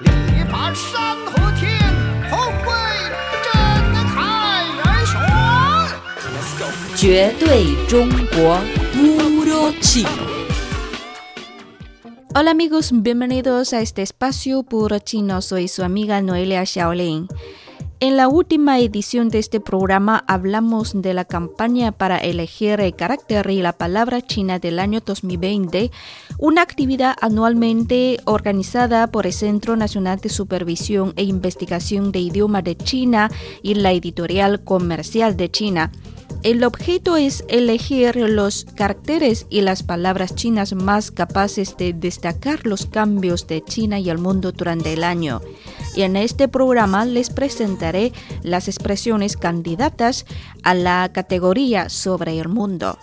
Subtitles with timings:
[0.00, 0.10] 力
[0.50, 1.78] 拔山河天，
[2.28, 2.68] 宏伟
[3.44, 3.52] 震
[4.08, 5.20] 撼人雄。
[6.96, 8.58] 绝对中国
[8.92, 10.08] Puro Chino.
[12.34, 15.40] Hola amigos, bienvenidos a este espacio Puro Chino.
[15.40, 17.28] Soy su amiga Noelia Shaolin.
[18.04, 23.48] En la última edición de este programa hablamos de la campaña para elegir el carácter
[23.48, 25.90] y la palabra china del año 2020,
[26.36, 32.76] una actividad anualmente organizada por el Centro Nacional de Supervisión e Investigación de Idioma de
[32.76, 33.30] China
[33.62, 35.90] y la Editorial Comercial de China.
[36.42, 42.84] El objeto es elegir los caracteres y las palabras chinas más capaces de destacar los
[42.84, 45.40] cambios de China y el mundo durante el año.
[45.94, 48.12] Y en este programa les presentaré
[48.42, 50.26] las expresiones candidatas
[50.62, 52.98] a la categoría sobre el mundo.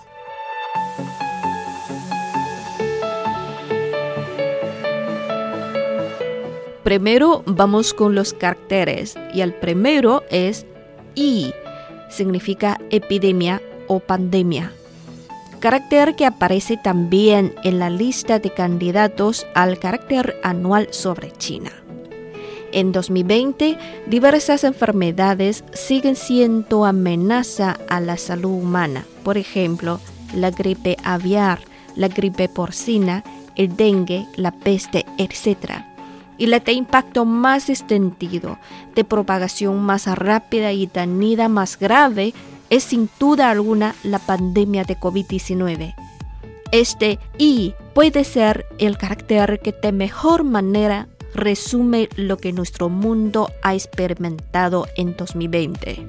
[6.83, 10.65] Primero vamos con los caracteres y el primero es
[11.15, 11.53] I
[12.09, 14.73] significa epidemia o pandemia.
[15.59, 21.71] Carácter que aparece también en la lista de candidatos al carácter anual sobre China.
[22.71, 23.77] En 2020,
[24.07, 29.05] diversas enfermedades siguen siendo amenaza a la salud humana.
[29.23, 29.99] Por ejemplo,
[30.35, 31.59] la gripe aviar,
[31.95, 33.23] la gripe porcina,
[33.55, 35.83] el dengue, la peste, etc
[36.41, 38.57] y la de impacto más extendido,
[38.95, 42.33] de propagación más rápida y dañida más grave
[42.71, 45.93] es sin duda alguna la pandemia de COVID-19.
[46.71, 53.51] Este I puede ser el carácter que de mejor manera resume lo que nuestro mundo
[53.61, 56.05] ha experimentado en 2020.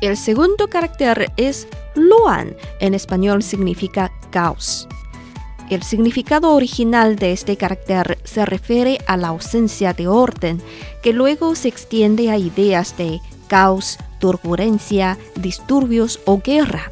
[0.00, 4.88] El segundo carácter es Luan, en español significa caos.
[5.70, 10.60] El significado original de este carácter se refiere a la ausencia de orden,
[11.02, 16.90] que luego se extiende a ideas de caos, turbulencia, disturbios o guerra.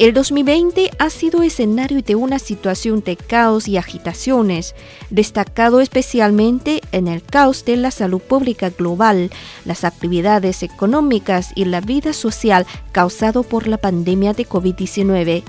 [0.00, 4.74] El 2020 ha sido escenario de una situación de caos y agitaciones,
[5.10, 9.30] destacado especialmente en el caos de la salud pública global,
[9.66, 15.42] las actividades económicas y la vida social causado por la pandemia de COVID-19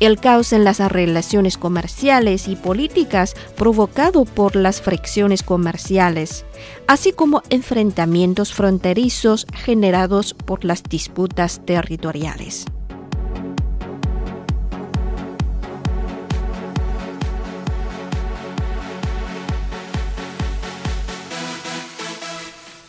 [0.00, 6.44] el caos en las relaciones comerciales y políticas provocado por las fricciones comerciales,
[6.88, 12.64] así como enfrentamientos fronterizos generados por las disputas territoriales.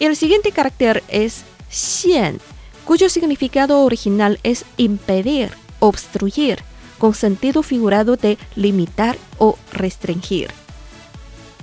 [0.03, 2.41] El siguiente carácter es xian,
[2.84, 6.59] cuyo significado original es impedir, obstruir,
[6.97, 10.50] con sentido figurado de limitar o restringir.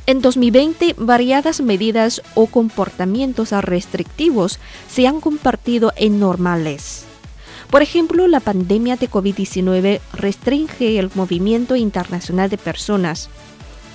[0.07, 4.59] En 2020, variadas medidas o comportamientos restrictivos
[4.89, 7.05] se han convertido en normales.
[7.71, 13.29] Por ejemplo, la pandemia de COVID-19 restringe el movimiento internacional de personas.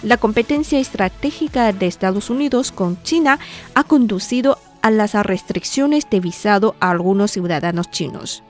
[0.06, 3.40] La competencia estratégica de Estados Unidos con China
[3.74, 8.42] ha conducido a las restricciones de visado a algunos ciudadanos chinos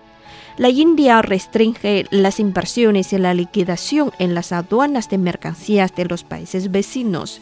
[0.58, 6.24] la India restringe las inversiones y la liquidación en las aduanas de mercancías de los
[6.24, 7.42] países vecinos.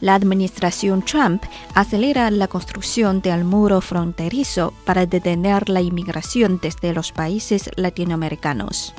[0.00, 1.42] La administración Trump
[1.74, 8.94] acelera la construcción del muro fronterizo para detener la inmigración desde los países latinoamericanos.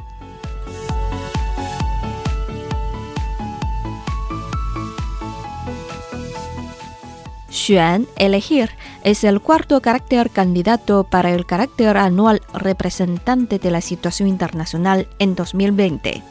[7.67, 8.69] Xuan, elegir,
[9.03, 15.35] es el cuarto carácter candidato para el carácter anual representante de la situación internacional en
[15.35, 16.23] 2020.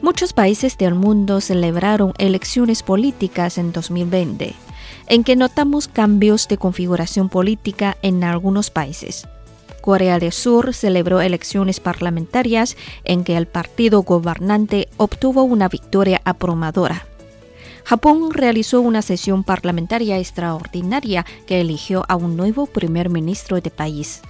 [0.00, 4.54] Muchos países del mundo celebraron elecciones políticas en 2020,
[5.08, 9.28] en que notamos cambios de configuración política en algunos países.
[9.82, 17.04] Corea del Sur celebró elecciones parlamentarias en que el partido gobernante obtuvo una victoria abrumadora.
[17.86, 24.22] Japón realizó una sesión parlamentaria extraordinaria que eligió a un nuevo primer ministro de país.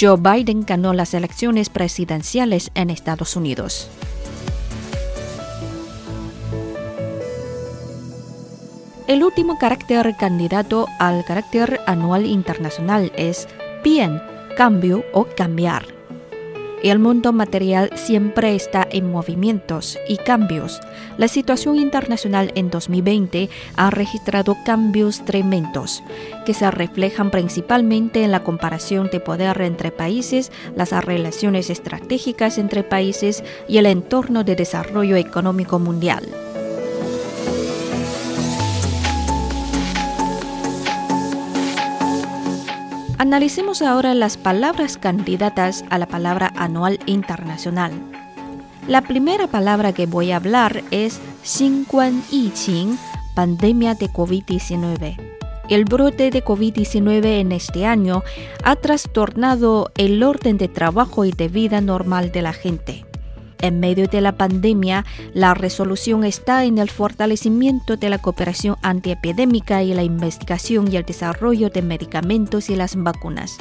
[0.00, 3.90] Joe Biden ganó las elecciones presidenciales en Estados Unidos.
[9.08, 13.48] El último carácter candidato al carácter anual internacional es
[13.82, 14.22] bien,
[14.56, 15.99] cambio o cambiar.
[16.82, 20.80] El mundo material siempre está en movimientos y cambios.
[21.18, 26.02] La situación internacional en 2020 ha registrado cambios tremendos,
[26.46, 32.82] que se reflejan principalmente en la comparación de poder entre países, las relaciones estratégicas entre
[32.82, 36.26] países y el entorno de desarrollo económico mundial.
[43.20, 47.92] Analicemos ahora las palabras candidatas a la palabra anual internacional.
[48.88, 52.98] La primera palabra que voy a hablar es Xinguan Yiqing,
[53.34, 55.16] pandemia de COVID-19.
[55.68, 58.22] El brote de COVID-19 en este año
[58.64, 63.04] ha trastornado el orden de trabajo y de vida normal de la gente.
[63.62, 65.04] En medio de la pandemia,
[65.34, 71.04] la resolución está en el fortalecimiento de la cooperación antiepidémica y la investigación y el
[71.04, 73.58] desarrollo de medicamentos y las vacunas.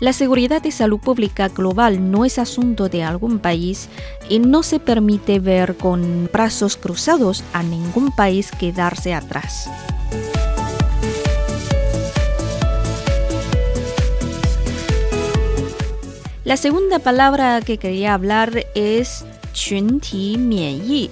[0.00, 3.88] La seguridad de salud pública global no es asunto de algún país
[4.28, 9.70] y no se permite ver con brazos cruzados a ningún país quedarse atrás.
[16.43, 21.09] La segunda palabra que quería hablar es 群体免疫.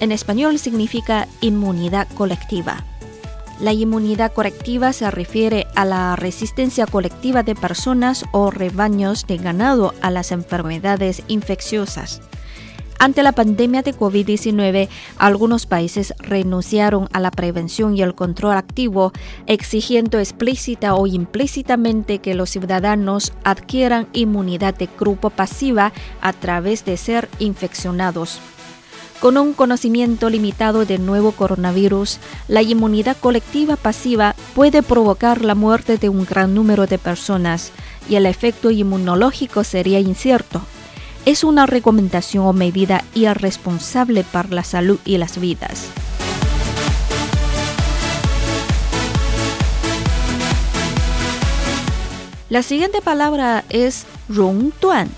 [0.00, 2.84] En español significa inmunidad colectiva.
[3.60, 9.94] La inmunidad colectiva se refiere a la resistencia colectiva de personas o rebaños de ganado
[10.00, 12.20] a las enfermedades infecciosas.
[13.01, 19.13] Ante la pandemia de COVID-19, algunos países renunciaron a la prevención y el control activo,
[19.47, 26.97] exigiendo explícita o implícitamente que los ciudadanos adquieran inmunidad de grupo pasiva a través de
[26.97, 28.41] ser infeccionados.
[29.21, 32.19] Con un conocimiento limitado del nuevo coronavirus,
[32.49, 37.71] la inmunidad colectiva pasiva puede provocar la muerte de un gran número de personas
[38.09, 40.61] y el efecto inmunológico sería incierto.
[41.25, 45.87] Es una recomendación o medida irresponsable para la salud y las vidas.
[52.49, 55.09] La siguiente palabra es rongduan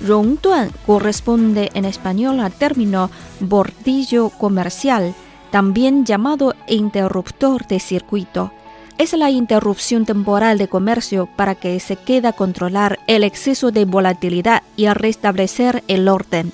[0.00, 3.10] Rongduan corresponde en español al término
[3.40, 5.14] bordillo comercial,
[5.50, 8.52] también llamado interruptor de circuito.
[8.98, 14.62] Es la interrupción temporal de comercio para que se quede controlar el exceso de volatilidad
[14.74, 16.50] y restablecer el orden.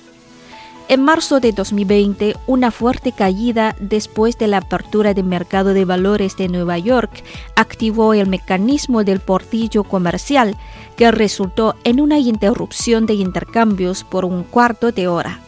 [0.89, 6.35] En marzo de 2020, una fuerte caída después de la apertura del mercado de valores
[6.35, 7.23] de Nueva York
[7.55, 10.57] activó el mecanismo del portillo comercial,
[10.97, 15.39] que resultó en una interrupción de intercambios por un cuarto de hora.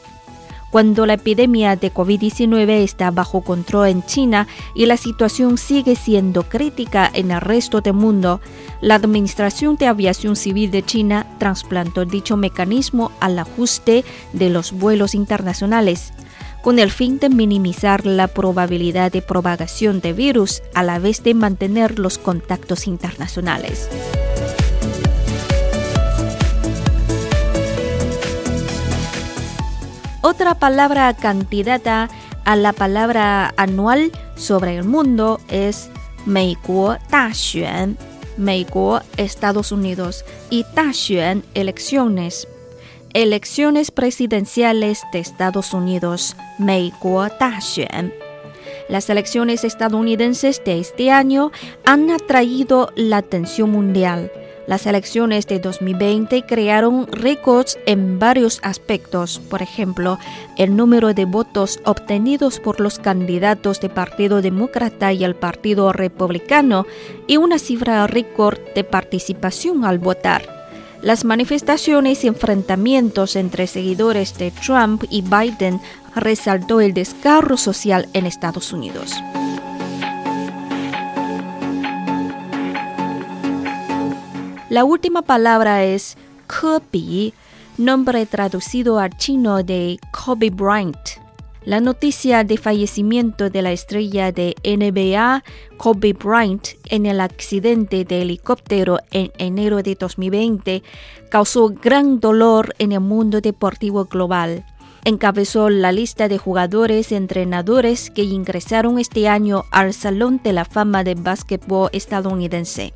[0.76, 6.44] Cuando la epidemia de COVID-19 está bajo control en China y la situación sigue siendo
[6.50, 8.42] crítica en el resto del mundo,
[8.82, 15.16] la Administración de Aviación Civil de China trasplantó dicho mecanismo al ajuste de los vuelos
[15.16, 16.12] internacionales
[16.62, 21.36] con el fin de minimizar la probabilidad de propagación de virus a la vez de
[21.36, 23.90] mantener los contactos internacionales.
[30.28, 32.10] Otra palabra candidata
[32.46, 35.92] a la palabra anual sobre el mundo es
[36.26, 37.96] Meiguo Daxuan,
[38.36, 42.48] Meiguo, Estados Unidos, y Daxuan, elecciones.
[43.14, 48.12] Elecciones presidenciales de Estados Unidos, Meiguo Daxuan.
[48.90, 51.52] Las elecciones estadounidenses de este año
[51.86, 54.32] han atraído la atención mundial
[54.68, 60.18] las elecciones de 2020 crearon récords en varios aspectos, por ejemplo,
[60.58, 66.88] el número de votos obtenidos por los candidatos del Partido Demócrata y el Partido Republicano
[67.28, 70.56] y una cifra récord de participación al votar.
[71.02, 75.80] Las manifestaciones y enfrentamientos entre seguidores de Trump y Biden
[76.16, 79.14] resaltó el descarro social en Estados Unidos.
[84.76, 86.18] La última palabra es
[86.48, 87.32] Kobe,
[87.78, 90.98] nombre traducido al chino de Kobe Bryant.
[91.64, 95.46] La noticia de fallecimiento de la estrella de NBA
[95.78, 100.84] Kobe Bryant en el accidente de helicóptero en enero de 2020
[101.30, 104.66] causó gran dolor en el mundo deportivo global.
[105.06, 110.66] Encabezó la lista de jugadores y entrenadores que ingresaron este año al Salón de la
[110.66, 112.94] Fama de Básquetbol estadounidense.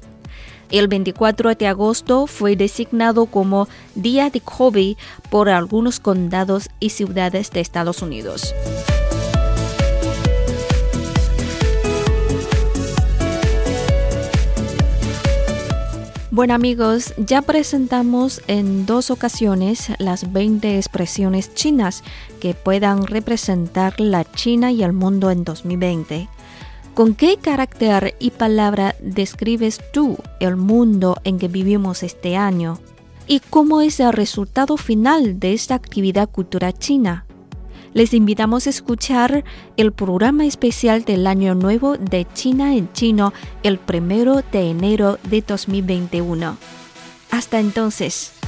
[0.72, 4.98] El 24 de agosto fue designado como Día de Kobe
[5.32, 8.54] por algunos condados y ciudades de Estados Unidos.
[16.32, 22.04] Bueno amigos, ya presentamos en dos ocasiones las 20 expresiones chinas
[22.40, 26.30] que puedan representar la China y el mundo en 2020.
[27.00, 32.78] ¿Con qué carácter y palabra describes tú el mundo en que vivimos este año?
[33.26, 37.26] ¿Y cómo es el resultado final de esta actividad cultural china?
[37.94, 39.46] Les invitamos a escuchar
[39.78, 43.32] el programa especial del Año Nuevo de China en chino
[43.64, 46.58] el primero de enero de 2021.
[47.32, 48.39] Hasta entonces.